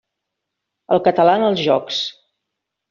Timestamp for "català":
1.09-1.37